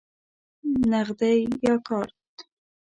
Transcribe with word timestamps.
نغدی 0.91 1.37
یا 1.65 1.75
کارت؟ 1.87 2.17